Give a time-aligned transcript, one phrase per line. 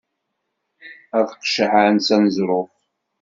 [1.17, 2.73] Ad t-qeccɛen s aneẓruf.